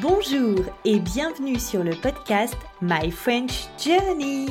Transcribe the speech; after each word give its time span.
Bonjour 0.00 0.60
et 0.86 0.98
bienvenue 0.98 1.58
sur 1.58 1.84
le 1.84 1.90
podcast 1.90 2.56
My 2.80 3.10
French 3.10 3.68
Journey. 3.78 4.46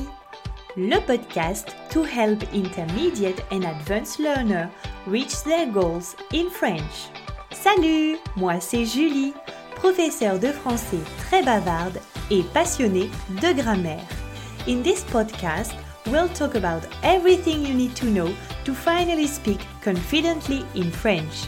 Le 0.77 0.99
podcast 1.07 1.75
to 1.89 2.04
help 2.04 2.43
intermediate 2.54 3.43
and 3.51 3.64
advanced 3.64 4.20
learners 4.20 4.68
reach 5.07 5.41
their 5.43 5.65
goals 5.65 6.15
in 6.33 6.51
French. 6.51 7.09
Salut, 7.51 8.18
moi 8.36 8.59
c'est 8.59 8.86
Julie, 8.86 9.33
professeure 9.75 10.38
de 10.38 10.51
français 10.51 11.00
très 11.18 11.41
bavarde 11.41 12.00
et 12.29 12.43
passionnée 12.54 13.09
de 13.41 13.52
grammaire. 13.59 14.05
In 14.68 14.84
this 14.84 15.04
podcast, 15.05 15.73
we'll 16.11 16.29
talk 16.29 16.54
about 16.54 16.84
everything 17.02 17.66
you 17.66 17.73
need 17.73 17.95
to 17.95 18.05
know 18.05 18.29
to 18.66 18.74
finally 18.74 19.25
speak 19.25 19.60
confidently 19.83 20.63
in 20.75 20.91
French. 20.91 21.47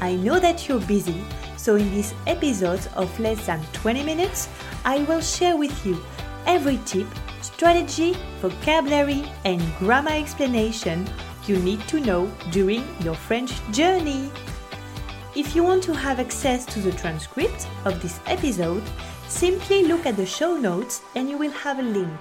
I 0.00 0.14
know 0.14 0.38
that 0.38 0.68
you're 0.68 0.84
busy 0.86 1.24
so, 1.62 1.76
in 1.76 1.94
this 1.94 2.12
episode 2.26 2.84
of 2.96 3.08
less 3.20 3.46
than 3.46 3.62
20 3.72 4.02
minutes, 4.02 4.48
I 4.84 5.04
will 5.04 5.20
share 5.20 5.56
with 5.56 5.86
you 5.86 5.96
every 6.44 6.80
tip, 6.84 7.06
strategy, 7.40 8.16
vocabulary, 8.40 9.30
and 9.44 9.62
grammar 9.78 10.10
explanation 10.10 11.08
you 11.46 11.60
need 11.60 11.80
to 11.86 12.00
know 12.00 12.26
during 12.50 12.82
your 13.04 13.14
French 13.14 13.52
journey. 13.70 14.28
If 15.36 15.54
you 15.54 15.62
want 15.62 15.84
to 15.84 15.94
have 15.94 16.18
access 16.18 16.66
to 16.66 16.80
the 16.80 16.90
transcript 16.90 17.68
of 17.84 18.02
this 18.02 18.18
episode, 18.26 18.82
simply 19.28 19.84
look 19.84 20.04
at 20.04 20.16
the 20.16 20.26
show 20.26 20.56
notes 20.56 21.02
and 21.14 21.30
you 21.30 21.38
will 21.38 21.52
have 21.52 21.78
a 21.78 21.82
link. 21.82 22.20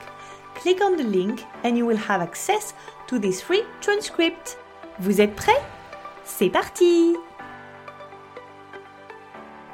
Click 0.54 0.82
on 0.82 0.98
the 0.98 1.04
link 1.04 1.44
and 1.64 1.76
you 1.76 1.88
will 1.88 1.98
have 1.98 2.22
access 2.22 2.76
to 3.08 3.18
this 3.18 3.42
free 3.42 3.64
transcript. 3.82 4.60
Vous 5.00 5.20
êtes 5.20 5.36
prêts 5.36 5.64
C'est 6.26 6.52
parti 6.52 7.16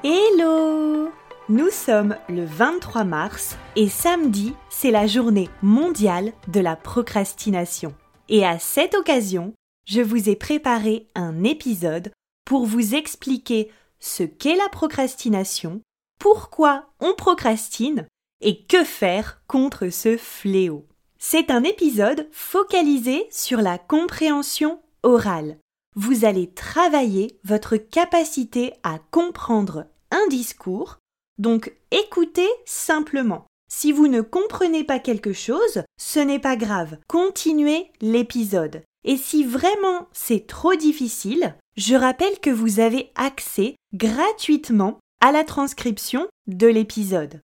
Hello 0.04 1.10
Nous 1.50 1.72
sommes 1.72 2.18
le 2.30 2.46
23 2.46 3.04
mars 3.04 3.58
et 3.76 3.90
samedi, 3.90 4.54
c'est 4.70 4.92
la 4.92 5.08
journée 5.08 5.50
mondiale 5.64 6.34
de 6.50 6.60
la 6.60 6.76
procrastination. 6.76 7.96
Et 8.30 8.46
à 8.46 8.60
cette 8.60 8.94
occasion, 8.94 9.54
je 9.88 10.02
vous 10.02 10.30
ai 10.30 10.36
préparé 10.36 11.08
un 11.16 11.44
épisode 11.44 12.12
pour 12.46 12.68
vous 12.68 12.94
expliquer 12.94 13.72
ce 14.00 14.22
qu'est 14.22 14.56
la 14.56 14.70
procrastination, 14.70 15.82
pourquoi 16.20 16.86
on 17.00 17.16
procrastine 17.16 18.06
et 18.40 18.66
que 18.66 18.84
faire 18.84 19.42
contre 19.48 19.90
ce 19.90 20.16
fléau. 20.16 20.86
C'est 21.18 21.50
un 21.50 21.64
épisode 21.64 22.28
focalisé 22.32 23.28
sur 23.32 23.62
la 23.62 23.80
compréhension 23.80 24.80
orale 25.02 25.58
vous 25.98 26.26
allez 26.26 26.52
travailler 26.52 27.40
votre 27.44 27.76
capacité 27.76 28.74
à 28.84 29.00
comprendre 29.10 29.88
un 30.12 30.28
discours, 30.30 31.00
donc 31.40 31.74
écoutez 31.90 32.48
simplement. 32.66 33.48
Si 33.68 33.92
vous 33.92 34.08
ne 34.08 34.22
comprenez 34.22 34.84
pas 34.84 35.00
quelque 35.00 35.34
chose, 35.34 35.82
ce 36.00 36.20
n'est 36.20 36.40
pas 36.40 36.56
grave, 36.56 36.98
continuez 37.08 37.92
l'épisode. 38.00 38.84
Et 39.06 39.18
si 39.18 39.44
vraiment 39.44 40.08
c'est 40.14 40.46
trop 40.46 40.76
difficile, 40.76 41.56
je 41.78 41.96
rappelle 41.96 42.40
que 42.42 42.52
vous 42.52 42.80
avez 42.80 43.10
accès 43.16 43.76
gratuitement 43.96 45.00
à 45.20 45.32
la 45.32 45.44
transcription 45.44 46.28
de 46.46 46.68
l'épisode. 46.68 47.42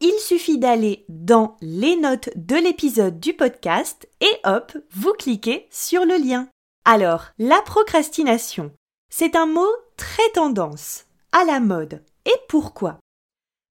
Il 0.00 0.16
suffit 0.20 0.58
d'aller 0.58 1.04
dans 1.08 1.56
les 1.60 1.96
notes 1.96 2.30
de 2.36 2.54
l'épisode 2.54 3.18
du 3.18 3.34
podcast 3.34 4.08
et 4.20 4.36
hop, 4.44 4.78
vous 4.92 5.14
cliquez 5.14 5.66
sur 5.72 6.04
le 6.04 6.16
lien. 6.16 6.48
Alors, 6.90 7.26
la 7.38 7.60
procrastination, 7.60 8.72
c'est 9.10 9.36
un 9.36 9.44
mot 9.44 9.68
très 9.98 10.26
tendance, 10.32 11.04
à 11.32 11.44
la 11.44 11.60
mode. 11.60 12.02
Et 12.24 12.34
pourquoi? 12.48 12.98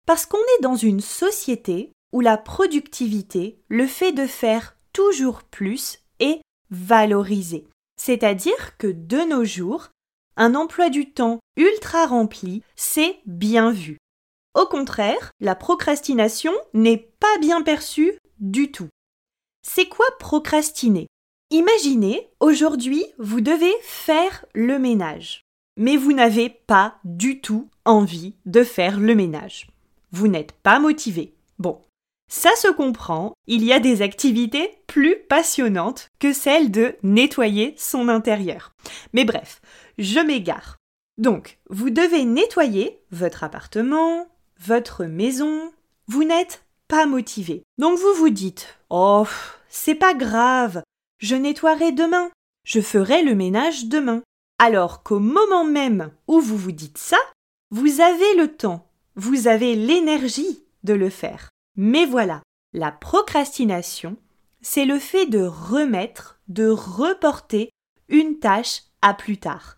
Parce 0.05 0.27
qu'on 0.27 0.37
est 0.37 0.61
dans 0.61 0.75
une 0.75 1.01
société 1.01 1.91
où 2.13 2.21
la 2.21 2.37
productivité, 2.37 3.59
le 3.69 3.87
fait 3.87 4.11
de 4.11 4.27
faire 4.27 4.77
toujours 4.93 5.41
plus, 5.41 5.97
est 6.19 6.41
valorisé. 6.69 7.65
C'est-à-dire 7.99 8.77
que 8.77 8.85
de 8.85 9.27
nos 9.27 9.43
jours, 9.43 9.87
un 10.35 10.53
emploi 10.53 10.91
du 10.91 11.11
temps 11.11 11.39
ultra 11.55 12.05
rempli, 12.05 12.61
c'est 12.75 13.17
bien 13.25 13.71
vu. 13.71 13.97
Au 14.53 14.67
contraire, 14.67 15.31
la 15.39 15.55
procrastination 15.55 16.53
n'est 16.75 17.09
pas 17.19 17.39
bien 17.41 17.63
perçue 17.63 18.19
du 18.37 18.71
tout. 18.71 18.89
C'est 19.63 19.87
quoi 19.87 20.05
procrastiner? 20.19 21.07
Imaginez, 21.49 22.29
aujourd'hui, 22.41 23.05
vous 23.19 23.39
devez 23.39 23.71
faire 23.81 24.45
le 24.53 24.79
ménage, 24.79 25.45
mais 25.77 25.95
vous 25.95 26.11
n'avez 26.11 26.49
pas 26.49 26.95
du 27.05 27.39
tout 27.39 27.69
envie 27.85 28.35
de 28.45 28.65
faire 28.65 28.99
le 28.99 29.15
ménage. 29.15 29.67
Vous 30.11 30.27
n'êtes 30.27 30.51
pas 30.51 30.79
motivé. 30.79 31.35
Bon, 31.57 31.79
ça 32.29 32.49
se 32.57 32.67
comprend, 32.67 33.31
il 33.47 33.63
y 33.63 33.71
a 33.71 33.79
des 33.79 34.01
activités 34.01 34.77
plus 34.87 35.15
passionnantes 35.29 36.09
que 36.19 36.33
celle 36.33 36.69
de 36.69 36.95
nettoyer 37.01 37.75
son 37.77 38.09
intérieur. 38.09 38.73
Mais 39.13 39.23
bref, 39.23 39.61
je 39.97 40.19
m'égare. 40.19 40.75
Donc, 41.17 41.59
vous 41.69 41.91
devez 41.91 42.25
nettoyer 42.25 42.99
votre 43.11 43.45
appartement, 43.45 44.27
votre 44.59 45.05
maison. 45.05 45.71
Vous 46.07 46.25
n'êtes 46.25 46.65
pas 46.89 47.05
motivé. 47.05 47.63
Donc 47.77 47.97
vous 47.97 48.13
vous 48.17 48.29
dites 48.29 48.77
Oh, 48.89 49.25
c'est 49.69 49.95
pas 49.95 50.13
grave, 50.13 50.81
je 51.19 51.35
nettoierai 51.35 51.91
demain. 51.91 52.29
Je 52.63 52.81
ferai 52.81 53.23
le 53.23 53.35
ménage 53.35 53.85
demain. 53.85 54.23
Alors 54.59 55.03
qu'au 55.03 55.19
moment 55.19 55.65
même 55.65 56.11
où 56.27 56.39
vous 56.39 56.57
vous 56.57 56.71
dites 56.71 56.97
ça, 56.97 57.17
vous 57.69 58.01
avez 58.01 58.35
le 58.35 58.55
temps, 58.55 58.87
vous 59.15 59.47
avez 59.47 59.75
l'énergie 59.75 60.63
de 60.83 60.93
le 60.93 61.09
faire. 61.09 61.49
Mais 61.75 62.05
voilà, 62.05 62.41
la 62.73 62.91
procrastination, 62.91 64.17
c'est 64.61 64.85
le 64.85 64.99
fait 64.99 65.25
de 65.25 65.43
remettre, 65.43 66.39
de 66.47 66.67
reporter 66.67 67.69
une 68.09 68.39
tâche 68.39 68.83
à 69.01 69.13
plus 69.13 69.37
tard. 69.37 69.77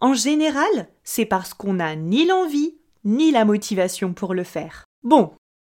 En 0.00 0.14
général, 0.14 0.88
c'est 1.04 1.24
parce 1.24 1.54
qu'on 1.54 1.74
n'a 1.74 1.96
ni 1.96 2.26
l'envie 2.26 2.76
ni 3.04 3.30
la 3.30 3.44
motivation 3.44 4.12
pour 4.12 4.34
le 4.34 4.44
faire. 4.44 4.84
Bon, 5.02 5.32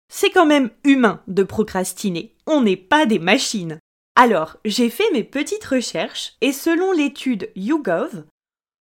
c'est 0.08 0.30
quand 0.30 0.46
même 0.46 0.70
humain 0.84 1.22
de 1.26 1.42
procrastiner, 1.42 2.34
on 2.46 2.62
n'est 2.62 2.76
pas 2.76 3.06
des 3.06 3.18
machines. 3.18 3.78
Alors, 4.16 4.58
j'ai 4.64 4.90
fait 4.90 5.10
mes 5.12 5.24
petites 5.24 5.64
recherches 5.64 6.34
et 6.40 6.52
selon 6.52 6.92
l'étude 6.92 7.50
YouGov, 7.56 8.24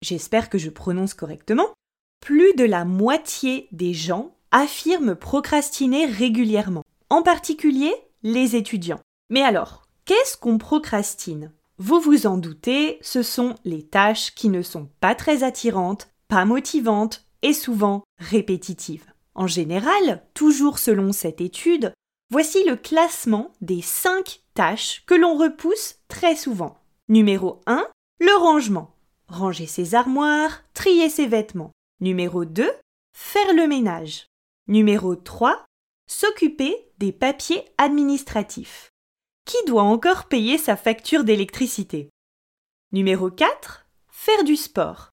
j'espère 0.01 0.49
que 0.49 0.57
je 0.57 0.69
prononce 0.69 1.13
correctement, 1.13 1.73
plus 2.19 2.53
de 2.53 2.65
la 2.65 2.85
moitié 2.85 3.67
des 3.71 3.93
gens 3.93 4.35
affirment 4.51 5.15
procrastiner 5.15 6.05
régulièrement, 6.05 6.83
en 7.09 7.23
particulier 7.23 7.93
les 8.21 8.55
étudiants. 8.55 9.01
Mais 9.31 9.41
alors, 9.41 9.87
qu'est-ce 10.05 10.37
qu'on 10.37 10.59
procrastine? 10.59 11.51
Vous 11.79 11.99
vous 11.99 12.27
en 12.27 12.37
doutez, 12.37 12.99
ce 13.01 13.23
sont 13.23 13.55
les 13.65 13.83
tâches 13.83 14.35
qui 14.35 14.49
ne 14.49 14.61
sont 14.61 14.89
pas 14.99 15.15
très 15.15 15.43
attirantes, 15.43 16.09
pas 16.27 16.45
motivantes 16.45 17.25
et 17.41 17.53
souvent 17.53 18.03
répétitives. 18.19 19.11
En 19.33 19.47
général, 19.47 20.23
toujours 20.35 20.77
selon 20.77 21.11
cette 21.11 21.41
étude, 21.41 21.91
Voici 22.33 22.63
le 22.67 22.75
classement 22.75 23.51
des 23.61 23.83
5 23.83 24.41
tâches 24.53 25.03
que 25.05 25.13
l'on 25.13 25.37
repousse 25.37 25.95
très 26.07 26.35
souvent. 26.35 26.77
Numéro 27.09 27.61
1, 27.65 27.87
le 28.19 28.37
rangement. 28.37 28.95
Ranger 29.27 29.67
ses 29.67 29.95
armoires, 29.95 30.63
trier 30.73 31.09
ses 31.09 31.27
vêtements. 31.27 31.71
Numéro 31.99 32.45
2, 32.45 32.71
faire 33.13 33.53
le 33.53 33.67
ménage. 33.67 34.27
Numéro 34.67 35.15
3, 35.15 35.65
s'occuper 36.07 36.91
des 36.97 37.11
papiers 37.11 37.65
administratifs. 37.77 38.89
Qui 39.45 39.57
doit 39.65 39.83
encore 39.83 40.25
payer 40.25 40.57
sa 40.57 40.75
facture 40.77 41.23
d'électricité? 41.23 42.09
Numéro 42.91 43.29
4, 43.29 43.85
faire 44.09 44.43
du 44.43 44.55
sport. 44.55 45.09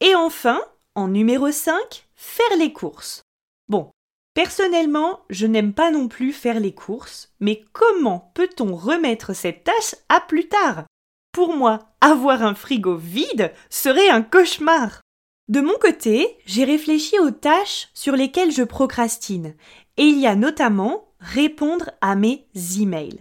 Et 0.00 0.14
enfin, 0.14 0.60
en 0.94 1.08
numéro 1.08 1.50
5, 1.50 2.08
faire 2.14 2.56
les 2.58 2.72
courses. 2.72 3.22
Bon, 3.68 3.90
Personnellement, 4.34 5.20
je 5.28 5.46
n'aime 5.46 5.72
pas 5.72 5.90
non 5.90 6.06
plus 6.06 6.32
faire 6.32 6.60
les 6.60 6.72
courses, 6.72 7.34
mais 7.40 7.64
comment 7.72 8.30
peut-on 8.34 8.76
remettre 8.76 9.34
cette 9.34 9.64
tâche 9.64 9.96
à 10.08 10.20
plus 10.20 10.48
tard? 10.48 10.84
Pour 11.32 11.54
moi, 11.54 11.90
avoir 12.00 12.42
un 12.42 12.54
frigo 12.54 12.96
vide 12.96 13.52
serait 13.70 14.08
un 14.08 14.22
cauchemar. 14.22 15.00
De 15.48 15.60
mon 15.60 15.74
côté, 15.80 16.38
j'ai 16.46 16.64
réfléchi 16.64 17.18
aux 17.18 17.32
tâches 17.32 17.88
sur 17.92 18.14
lesquelles 18.14 18.52
je 18.52 18.62
procrastine, 18.62 19.54
et 19.96 20.04
il 20.04 20.18
y 20.18 20.26
a 20.28 20.36
notamment 20.36 21.12
répondre 21.18 21.90
à 22.00 22.14
mes 22.14 22.46
emails. 22.78 23.20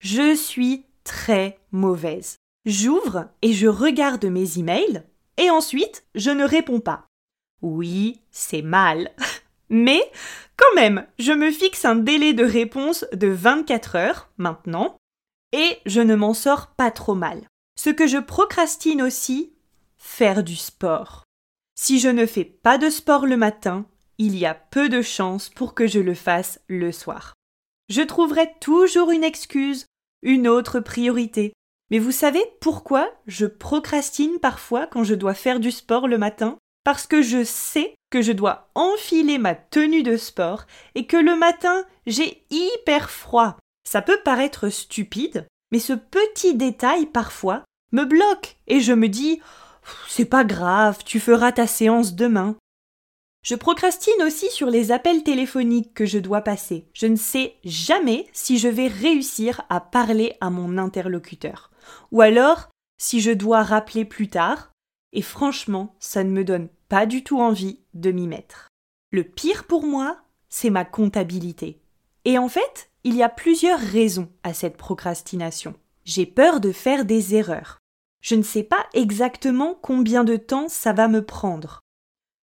Je 0.00 0.34
suis 0.34 0.84
très 1.04 1.58
mauvaise. 1.72 2.36
J'ouvre 2.66 3.28
et 3.40 3.54
je 3.54 3.66
regarde 3.66 4.26
mes 4.26 4.58
emails, 4.58 5.04
et 5.38 5.50
ensuite 5.50 6.04
je 6.14 6.30
ne 6.30 6.44
réponds 6.44 6.80
pas. 6.80 7.06
Oui, 7.62 8.20
c'est 8.30 8.62
mal. 8.62 9.10
Mais 9.70 10.02
quand 10.56 10.74
même, 10.74 11.06
je 11.18 11.32
me 11.32 11.50
fixe 11.50 11.84
un 11.84 11.94
délai 11.94 12.34
de 12.34 12.44
réponse 12.44 13.06
de 13.12 13.28
24 13.28 13.96
heures 13.96 14.28
maintenant 14.36 14.96
et 15.52 15.78
je 15.86 16.00
ne 16.00 16.14
m'en 16.14 16.34
sors 16.34 16.74
pas 16.74 16.90
trop 16.90 17.14
mal. 17.14 17.46
Ce 17.76 17.88
que 17.88 18.06
je 18.06 18.18
procrastine 18.18 19.00
aussi, 19.00 19.52
faire 19.96 20.42
du 20.42 20.56
sport. 20.56 21.24
Si 21.76 21.98
je 21.98 22.08
ne 22.08 22.26
fais 22.26 22.44
pas 22.44 22.76
de 22.76 22.90
sport 22.90 23.26
le 23.26 23.36
matin, 23.36 23.86
il 24.18 24.36
y 24.36 24.44
a 24.44 24.54
peu 24.54 24.88
de 24.88 25.00
chances 25.00 25.48
pour 25.48 25.72
que 25.74 25.86
je 25.86 26.00
le 26.00 26.14
fasse 26.14 26.60
le 26.68 26.92
soir. 26.92 27.34
Je 27.88 28.02
trouverai 28.02 28.52
toujours 28.60 29.10
une 29.10 29.24
excuse, 29.24 29.86
une 30.22 30.46
autre 30.46 30.80
priorité. 30.80 31.52
Mais 31.90 31.98
vous 31.98 32.12
savez 32.12 32.42
pourquoi 32.60 33.10
je 33.26 33.46
procrastine 33.46 34.38
parfois 34.40 34.86
quand 34.86 35.04
je 35.04 35.14
dois 35.14 35.34
faire 35.34 35.58
du 35.58 35.70
sport 35.70 36.06
le 36.06 36.18
matin? 36.18 36.58
Parce 36.84 37.06
que 37.06 37.22
je 37.22 37.44
sais 37.44 37.94
que 38.10 38.22
je 38.22 38.32
dois 38.32 38.68
enfiler 38.74 39.38
ma 39.38 39.54
tenue 39.54 40.02
de 40.02 40.16
sport 40.16 40.64
et 40.94 41.06
que 41.06 41.16
le 41.16 41.36
matin 41.36 41.84
j'ai 42.06 42.44
hyper 42.50 43.10
froid. 43.10 43.56
Ça 43.84 44.02
peut 44.02 44.20
paraître 44.24 44.68
stupide, 44.68 45.46
mais 45.72 45.78
ce 45.78 45.92
petit 45.92 46.54
détail 46.54 47.06
parfois 47.06 47.64
me 47.92 48.04
bloque 48.04 48.56
et 48.66 48.80
je 48.80 48.92
me 48.92 49.08
dis 49.08 49.40
c'est 50.08 50.24
pas 50.24 50.44
grave, 50.44 50.98
tu 51.04 51.20
feras 51.20 51.52
ta 51.52 51.66
séance 51.66 52.14
demain. 52.14 52.56
Je 53.42 53.54
procrastine 53.54 54.22
aussi 54.22 54.50
sur 54.50 54.68
les 54.68 54.92
appels 54.92 55.22
téléphoniques 55.22 55.94
que 55.94 56.04
je 56.04 56.18
dois 56.18 56.42
passer. 56.42 56.86
Je 56.92 57.06
ne 57.06 57.16
sais 57.16 57.54
jamais 57.64 58.26
si 58.32 58.58
je 58.58 58.68
vais 58.68 58.88
réussir 58.88 59.62
à 59.70 59.80
parler 59.80 60.34
à 60.42 60.50
mon 60.50 60.76
interlocuteur. 60.76 61.70
Ou 62.12 62.20
alors 62.20 62.68
si 63.00 63.20
je 63.20 63.30
dois 63.30 63.62
rappeler 63.62 64.04
plus 64.04 64.28
tard. 64.28 64.72
Et 65.12 65.22
franchement, 65.22 65.96
ça 65.98 66.22
ne 66.22 66.30
me 66.30 66.44
donne 66.44 66.68
du 67.06 67.22
tout 67.22 67.40
envie 67.40 67.80
de 67.94 68.10
m'y 68.10 68.26
mettre. 68.26 68.68
Le 69.12 69.24
pire 69.24 69.64
pour 69.64 69.84
moi, 69.86 70.18
c'est 70.48 70.70
ma 70.70 70.84
comptabilité. 70.84 71.80
Et 72.24 72.38
en 72.38 72.48
fait, 72.48 72.90
il 73.04 73.16
y 73.16 73.22
a 73.22 73.28
plusieurs 73.28 73.80
raisons 73.80 74.28
à 74.42 74.52
cette 74.52 74.76
procrastination. 74.76 75.74
J'ai 76.04 76.26
peur 76.26 76.60
de 76.60 76.72
faire 76.72 77.04
des 77.04 77.34
erreurs. 77.34 77.78
Je 78.20 78.34
ne 78.34 78.42
sais 78.42 78.62
pas 78.62 78.86
exactement 78.92 79.78
combien 79.80 80.24
de 80.24 80.36
temps 80.36 80.68
ça 80.68 80.92
va 80.92 81.08
me 81.08 81.24
prendre. 81.24 81.80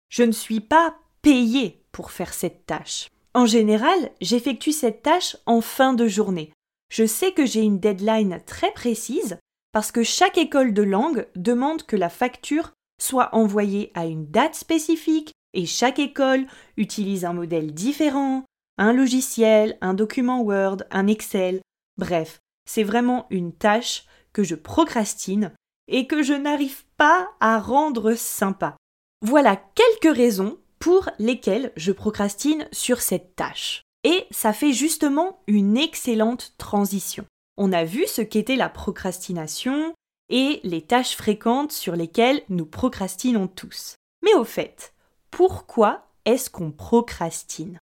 Je 0.10 0.24
ne 0.24 0.32
suis 0.32 0.60
pas 0.60 0.96
payé 1.22 1.84
pour 1.92 2.12
faire 2.12 2.34
cette 2.34 2.66
tâche. 2.66 3.10
En 3.34 3.46
général, 3.46 4.12
j'effectue 4.22 4.72
cette 4.72 5.02
tâche 5.02 5.38
en 5.46 5.62
fin 5.62 5.94
de 5.94 6.08
journée. 6.08 6.54
Je 6.90 7.06
sais 7.06 7.32
que 7.32 7.46
j'ai 7.46 7.62
une 7.62 7.80
deadline 7.80 8.40
très 8.46 8.72
précise 8.72 9.38
parce 9.72 9.92
que 9.92 10.04
chaque 10.04 10.38
école 10.38 10.74
de 10.74 10.84
langue 10.84 11.28
demande 11.36 11.84
que 11.84 11.96
la 11.96 12.10
facture 12.10 12.72
soit 13.02 13.34
envoyée 13.34 13.92
à 13.94 14.06
une 14.06 14.28
date 14.28 14.56
spécifique 14.56 15.32
et 15.54 15.66
chaque 15.66 16.00
école 16.00 16.46
utilise 16.78 17.26
un 17.26 17.34
modèle 17.34 17.74
différent, 17.74 18.46
un 18.78 18.94
logiciel, 18.94 19.78
un 19.82 19.94
document 19.94 20.42
Word, 20.42 20.78
un 20.92 21.08
Excel. 21.08 21.62
Bref, 21.98 22.40
c'est 22.70 22.84
vraiment 22.84 23.26
une 23.30 23.54
tâche 23.54 24.06
que 24.34 24.44
je 24.44 24.56
procrastine 24.56 25.54
et 25.88 26.08
que 26.08 26.24
je 26.24 26.34
n'arrive 26.34 26.84
pas 26.98 27.30
à 27.40 27.60
rendre 27.60 28.16
sympa. 28.16 28.76
Voilà 29.22 29.56
quelques 29.56 30.16
raisons 30.16 30.58
pour 30.80 31.10
lesquelles 31.20 31.72
je 31.78 31.92
procrastine 31.92 32.68
sur 32.72 33.02
cette 33.02 33.36
tâche. 33.36 33.82
Et 34.04 34.26
ça 34.30 34.54
fait 34.54 34.74
justement 34.74 35.42
une 35.48 35.78
excellente 35.78 36.54
transition. 36.58 37.26
On 37.58 37.72
a 37.72 37.86
vu 37.86 38.06
ce 38.08 38.22
qu'était 38.22 38.56
la 38.56 38.70
procrastination 38.70 39.94
et 40.30 40.60
les 40.64 40.82
tâches 40.82 41.16
fréquentes 41.16 41.72
sur 41.72 41.96
lesquelles 41.96 42.42
nous 42.50 42.66
procrastinons 42.66 43.48
tous. 43.48 43.96
Mais 44.24 44.34
au 44.34 44.44
fait, 44.44 44.94
pourquoi 45.32 46.08
est-ce 46.26 46.50
qu'on 46.50 46.72
procrastine? 46.72 47.78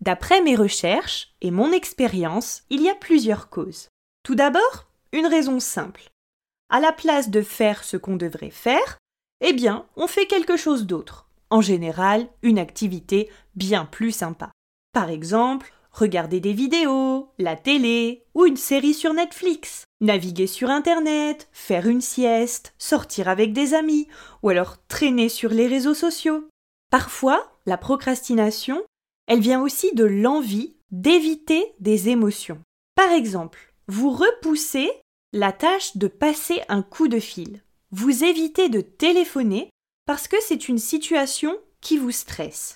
D'après 0.00 0.40
mes 0.42 0.54
recherches 0.54 1.34
et 1.40 1.50
mon 1.50 1.72
expérience, 1.72 2.62
il 2.70 2.82
y 2.82 2.88
a 2.88 2.94
plusieurs 2.94 3.50
causes. 3.50 3.88
Tout 4.22 4.36
d'abord, 4.36 4.86
une 5.12 5.26
raison 5.26 5.58
simple. 5.58 6.08
À 6.70 6.80
la 6.80 6.92
place 6.92 7.30
de 7.30 7.42
faire 7.42 7.82
ce 7.82 7.96
qu'on 7.96 8.16
devrait 8.16 8.50
faire, 8.50 8.98
eh 9.40 9.52
bien, 9.52 9.86
on 9.96 10.06
fait 10.06 10.26
quelque 10.26 10.56
chose 10.56 10.86
d'autre. 10.86 11.28
En 11.50 11.60
général, 11.60 12.28
une 12.42 12.58
activité 12.58 13.30
bien 13.56 13.86
plus 13.86 14.12
sympa. 14.12 14.52
Par 14.92 15.08
exemple, 15.08 15.72
regarder 15.92 16.40
des 16.40 16.52
vidéos, 16.52 17.32
la 17.38 17.56
télé 17.56 18.24
ou 18.34 18.44
une 18.44 18.56
série 18.56 18.94
sur 18.94 19.14
Netflix, 19.14 19.84
naviguer 20.00 20.46
sur 20.46 20.70
Internet, 20.70 21.48
faire 21.52 21.88
une 21.88 22.00
sieste, 22.00 22.74
sortir 22.78 23.28
avec 23.28 23.52
des 23.52 23.74
amis 23.74 24.08
ou 24.42 24.48
alors 24.48 24.76
traîner 24.86 25.28
sur 25.28 25.50
les 25.50 25.66
réseaux 25.66 25.94
sociaux. 25.94 26.48
Parfois, 26.90 27.58
la 27.66 27.76
procrastination, 27.76 28.82
elle 29.26 29.40
vient 29.40 29.62
aussi 29.62 29.94
de 29.94 30.04
l'envie 30.04 30.76
d'éviter 30.90 31.74
des 31.80 32.08
émotions. 32.08 32.60
Par 32.94 33.10
exemple, 33.10 33.74
vous 33.88 34.10
repoussez 34.10 34.90
la 35.32 35.52
tâche 35.52 35.96
de 35.96 36.08
passer 36.08 36.62
un 36.68 36.82
coup 36.82 37.08
de 37.08 37.20
fil 37.20 37.60
vous 37.90 38.24
évitez 38.24 38.68
de 38.68 38.80
téléphoner 38.80 39.70
parce 40.06 40.28
que 40.28 40.36
c'est 40.40 40.68
une 40.68 40.78
situation 40.78 41.56
qui 41.80 41.96
vous 41.96 42.10
stresse. 42.10 42.74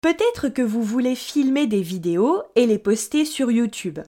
Peut-être 0.00 0.48
que 0.48 0.62
vous 0.62 0.82
voulez 0.82 1.14
filmer 1.14 1.66
des 1.66 1.82
vidéos 1.82 2.42
et 2.56 2.66
les 2.66 2.78
poster 2.78 3.24
sur 3.24 3.50
YouTube, 3.50 4.00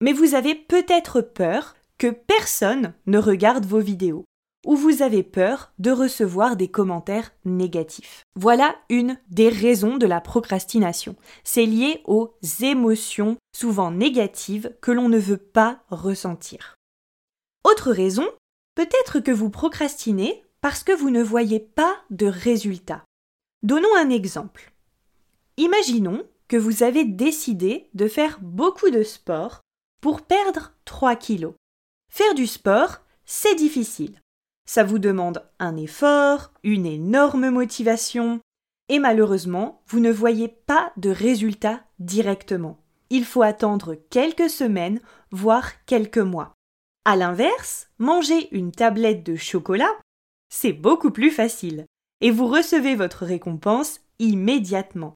mais 0.00 0.12
vous 0.12 0.34
avez 0.34 0.54
peut-être 0.54 1.20
peur 1.20 1.74
que 2.00 2.10
personne 2.10 2.94
ne 3.06 3.18
regarde 3.18 3.64
vos 3.64 3.78
vidéos, 3.78 4.24
ou 4.66 4.74
vous 4.74 5.02
avez 5.02 5.22
peur 5.22 5.72
de 5.78 5.92
recevoir 5.92 6.56
des 6.56 6.68
commentaires 6.68 7.30
négatifs. 7.44 8.24
Voilà 8.34 8.74
une 8.88 9.16
des 9.28 9.50
raisons 9.50 9.96
de 9.98 10.06
la 10.06 10.20
procrastination. 10.20 11.14
C'est 11.44 11.66
lié 11.66 12.02
aux 12.06 12.34
émotions 12.60 13.36
souvent 13.54 13.92
négatives 13.92 14.74
que 14.80 14.90
l'on 14.90 15.08
ne 15.08 15.18
veut 15.18 15.36
pas 15.36 15.84
ressentir. 15.90 16.74
Autre 17.62 17.92
raison, 17.92 18.26
Peut-être 18.80 19.20
que 19.20 19.30
vous 19.30 19.50
procrastinez 19.50 20.42
parce 20.60 20.84
que 20.84 20.92
vous 20.92 21.10
ne 21.10 21.22
voyez 21.22 21.60
pas 21.60 21.96
de 22.10 22.26
résultat. 22.26 23.04
Donnons 23.62 23.94
un 23.94 24.08
exemple. 24.08 24.72
Imaginons 25.58 26.24
que 26.48 26.56
vous 26.56 26.82
avez 26.82 27.04
décidé 27.04 27.90
de 27.92 28.08
faire 28.08 28.38
beaucoup 28.40 28.88
de 28.88 29.02
sport 29.02 29.60
pour 30.00 30.22
perdre 30.22 30.72
3 30.86 31.16
kilos. 31.16 31.54
Faire 32.10 32.34
du 32.34 32.46
sport, 32.46 32.98
c'est 33.24 33.54
difficile. 33.54 34.20
Ça 34.66 34.84
vous 34.84 34.98
demande 34.98 35.48
un 35.58 35.76
effort, 35.76 36.52
une 36.62 36.86
énorme 36.86 37.50
motivation, 37.50 38.40
et 38.88 38.98
malheureusement, 38.98 39.82
vous 39.86 40.00
ne 40.00 40.10
voyez 40.10 40.48
pas 40.48 40.92
de 40.96 41.10
résultat 41.10 41.80
directement. 42.00 42.78
Il 43.08 43.24
faut 43.24 43.42
attendre 43.42 43.94
quelques 44.10 44.50
semaines, 44.50 45.00
voire 45.30 45.84
quelques 45.86 46.18
mois. 46.18 46.54
À 47.04 47.16
l'inverse, 47.16 47.88
manger 47.98 48.48
une 48.54 48.72
tablette 48.72 49.24
de 49.24 49.36
chocolat, 49.36 49.92
c'est 50.52 50.72
beaucoup 50.72 51.12
plus 51.12 51.30
facile, 51.30 51.86
et 52.20 52.30
vous 52.30 52.46
recevez 52.46 52.96
votre 52.96 53.24
récompense 53.24 54.00
immédiatement. 54.18 55.14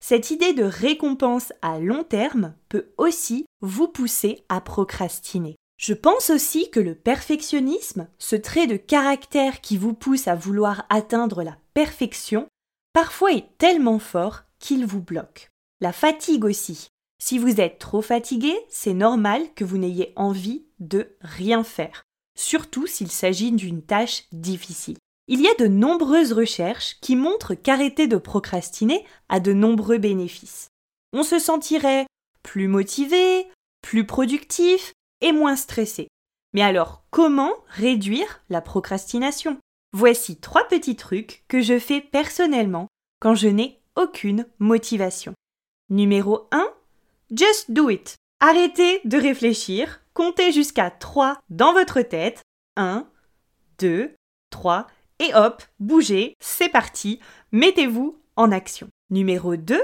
Cette 0.00 0.30
idée 0.30 0.52
de 0.52 0.64
récompense 0.64 1.52
à 1.62 1.78
long 1.78 2.04
terme 2.04 2.54
peut 2.68 2.92
aussi 2.98 3.46
vous 3.62 3.88
pousser 3.88 4.44
à 4.48 4.60
procrastiner. 4.60 5.56
Je 5.76 5.92
pense 5.92 6.30
aussi 6.30 6.70
que 6.70 6.80
le 6.80 6.94
perfectionnisme, 6.94 8.08
ce 8.18 8.36
trait 8.36 8.66
de 8.66 8.76
caractère 8.76 9.60
qui 9.60 9.76
vous 9.76 9.94
pousse 9.94 10.28
à 10.28 10.34
vouloir 10.34 10.86
atteindre 10.88 11.42
la 11.42 11.56
perfection, 11.74 12.46
parfois 12.92 13.32
est 13.32 13.48
tellement 13.58 13.98
fort 13.98 14.42
qu'il 14.58 14.86
vous 14.86 15.02
bloque. 15.02 15.48
La 15.80 15.92
fatigue 15.92 16.44
aussi. 16.44 16.88
Si 17.20 17.38
vous 17.38 17.60
êtes 17.60 17.78
trop 17.78 18.02
fatigué, 18.02 18.54
c'est 18.68 18.94
normal 18.94 19.42
que 19.54 19.64
vous 19.64 19.78
n'ayez 19.78 20.12
envie 20.16 20.64
de 20.78 21.16
rien 21.20 21.64
faire, 21.64 22.04
surtout 22.36 22.86
s'il 22.86 23.10
s'agit 23.10 23.52
d'une 23.52 23.82
tâche 23.82 24.24
difficile. 24.32 24.96
Il 25.26 25.40
y 25.40 25.48
a 25.48 25.54
de 25.54 25.66
nombreuses 25.66 26.32
recherches 26.32 26.96
qui 27.00 27.16
montrent 27.16 27.54
qu'arrêter 27.54 28.06
de 28.06 28.18
procrastiner 28.18 29.04
a 29.28 29.40
de 29.40 29.52
nombreux 29.52 29.98
bénéfices. 29.98 30.68
On 31.12 31.22
se 31.22 31.38
sentirait 31.38 32.06
plus 32.42 32.68
motivé, 32.68 33.46
plus 33.80 34.04
productif 34.04 34.92
et 35.24 35.32
moins 35.32 35.56
stressé. 35.56 36.06
Mais 36.52 36.62
alors, 36.62 37.02
comment 37.10 37.52
réduire 37.68 38.42
la 38.48 38.60
procrastination? 38.60 39.58
Voici 39.92 40.36
trois 40.36 40.68
petits 40.68 40.96
trucs 40.96 41.44
que 41.48 41.60
je 41.60 41.78
fais 41.78 42.00
personnellement 42.00 42.86
quand 43.20 43.34
je 43.34 43.48
n'ai 43.48 43.80
aucune 43.96 44.46
motivation. 44.58 45.34
Numéro 45.88 46.48
1, 46.52 46.68
just 47.34 47.70
do 47.70 47.90
it. 47.90 48.16
Arrêtez 48.40 49.00
de 49.04 49.16
réfléchir, 49.16 50.02
comptez 50.12 50.52
jusqu'à 50.52 50.90
3 50.90 51.38
dans 51.48 51.72
votre 51.72 52.02
tête. 52.02 52.42
1, 52.76 53.08
2, 53.78 54.14
3, 54.50 54.86
et 55.20 55.34
hop, 55.34 55.62
bougez, 55.78 56.34
c'est 56.40 56.68
parti, 56.68 57.20
mettez-vous 57.52 58.20
en 58.36 58.52
action. 58.52 58.88
Numéro 59.10 59.56
2, 59.56 59.82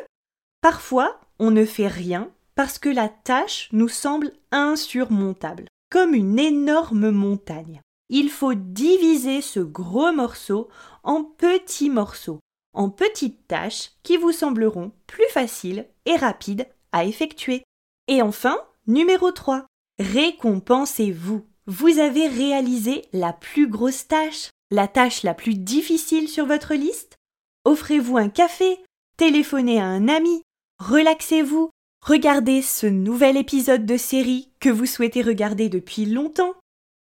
parfois 0.61 1.21
on 1.39 1.51
ne 1.51 1.65
fait 1.65 1.87
rien 1.87 2.31
parce 2.61 2.79
que 2.79 2.91
la 2.91 3.09
tâche 3.09 3.71
nous 3.73 3.89
semble 3.89 4.35
insurmontable, 4.51 5.65
comme 5.91 6.13
une 6.13 6.39
énorme 6.39 7.11
montagne. 7.11 7.81
Il 8.11 8.29
faut 8.29 8.53
diviser 8.53 9.41
ce 9.41 9.61
gros 9.61 10.13
morceau 10.13 10.69
en 11.03 11.25
petits 11.25 11.89
morceaux, 11.89 12.39
en 12.75 12.91
petites 12.91 13.49
tâches 13.49 13.93
qui 14.03 14.19
vous 14.19 14.33
sembleront 14.33 14.93
plus 15.07 15.25
faciles 15.31 15.87
et 16.05 16.17
rapides 16.17 16.69
à 16.93 17.07
effectuer. 17.07 17.63
Et 18.09 18.21
enfin, 18.21 18.59
numéro 18.87 19.33
3, 19.33 19.65
Récompensez-vous. 19.99 21.47
Vous 21.67 21.99
avez 21.99 22.29
réalisé 22.29 23.07
la 23.15 23.33
plus 23.33 23.69
grosse 23.69 24.07
tâche, 24.07 24.51
la 24.71 24.87
tâche 24.87 25.23
la 25.23 25.33
plus 25.33 25.55
difficile 25.55 26.29
sur 26.29 26.45
votre 26.45 26.75
liste 26.75 27.17
Offrez-vous 27.65 28.19
un 28.19 28.29
café, 28.29 28.79
téléphonez 29.17 29.81
à 29.81 29.87
un 29.87 30.09
ami, 30.09 30.43
relaxez-vous, 30.79 31.71
regardez 32.03 32.63
ce 32.63 32.87
nouvel 32.87 33.37
épisode 33.37 33.87
de 33.87 33.97
série 33.97 34.51
que 34.61 34.69
vous 34.69 34.87
souhaitez 34.87 35.23
regarder 35.23 35.69
depuis 35.69 36.07
longtemps. 36.07 36.55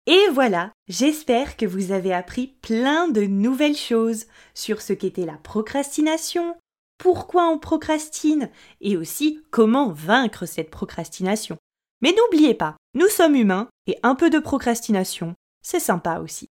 Et 0.06 0.30
voilà, 0.32 0.72
j'espère 0.88 1.58
que 1.58 1.66
vous 1.66 1.92
avez 1.92 2.14
appris 2.14 2.56
plein 2.62 3.08
de 3.10 3.22
nouvelles 3.22 3.76
choses 3.76 4.26
sur 4.54 4.82
ce 4.82 4.94
qu'était 4.94 5.26
la 5.26 5.38
procrastination, 5.38 6.56
pourquoi 6.98 7.50
on 7.50 7.60
procrastine 7.60 8.50
et 8.80 8.96
aussi 8.96 9.44
comment 9.52 9.92
vaincre 9.92 10.46
cette 10.46 10.72
procrastination. 10.72 11.58
Mais 12.02 12.14
n'oubliez 12.14 12.54
pas, 12.54 12.78
nous 12.94 13.10
sommes 13.10 13.36
humains 13.36 13.68
et 13.86 13.98
un 14.04 14.16
peu 14.16 14.30
de 14.30 14.40
procrastination, 14.40 15.36
c'est 15.62 15.80
sympa 15.80 16.20
aussi. 16.20 16.48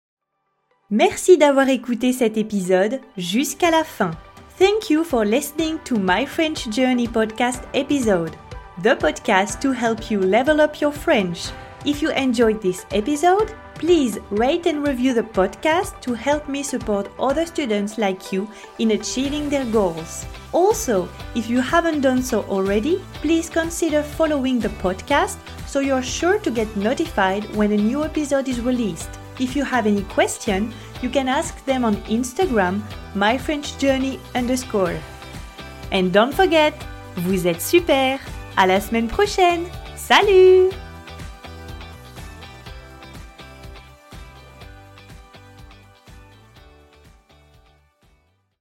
Merci 0.89 1.37
d'avoir 1.37 1.69
écouté 1.69 2.13
cet 2.13 2.37
épisode 2.37 2.99
jusqu'à 3.17 3.71
la 3.71 3.83
fin. 3.83 4.11
Thank 4.57 4.89
you 4.89 5.03
for 5.03 5.25
listening 5.25 5.79
to 5.83 5.99
my 5.99 6.25
French 6.25 6.69
Journey 6.69 7.09
podcast 7.09 7.67
episode, 7.73 8.37
the 8.83 8.95
podcast 8.95 9.59
to 9.59 9.73
help 9.73 10.09
you 10.09 10.21
level 10.21 10.61
up 10.61 10.79
your 10.79 10.93
French. 10.93 11.49
If 11.85 12.01
you 12.01 12.11
enjoyed 12.11 12.61
this 12.61 12.85
episode, 12.91 13.53
please 13.73 14.17
rate 14.29 14.65
and 14.65 14.87
review 14.87 15.13
the 15.13 15.23
podcast 15.23 15.99
to 16.03 16.13
help 16.13 16.47
me 16.47 16.63
support 16.63 17.11
other 17.19 17.45
students 17.45 17.97
like 17.97 18.31
you 18.31 18.47
in 18.79 18.91
achieving 18.91 19.49
their 19.49 19.65
goals. 19.65 20.25
Also, 20.53 21.09
if 21.35 21.49
you 21.49 21.59
haven't 21.59 21.99
done 21.99 22.23
so 22.23 22.43
already, 22.43 23.03
please 23.15 23.49
consider 23.49 24.01
following 24.03 24.57
the 24.57 24.69
podcast 24.79 25.35
so 25.67 25.81
you're 25.81 26.01
sure 26.01 26.39
to 26.39 26.49
get 26.49 26.73
notified 26.77 27.43
when 27.57 27.73
a 27.73 27.77
new 27.77 28.05
episode 28.05 28.47
is 28.47 28.61
released. 28.61 29.19
If 29.39 29.55
you 29.55 29.63
have 29.65 29.85
any 29.85 30.03
question, 30.03 30.73
you 31.01 31.09
can 31.09 31.27
ask 31.27 31.63
them 31.65 31.83
on 31.83 31.95
Instagram, 32.07 32.81
myfrenchjourney 33.15 34.19
underscore. 34.33 34.97
And 35.91 36.11
don't 36.11 36.33
forget, 36.33 36.73
vous 37.17 37.45
êtes 37.47 37.61
super! 37.61 38.19
À 38.57 38.67
la 38.67 38.79
semaine 38.79 39.07
prochaine! 39.07 39.65
Salut! 39.95 40.71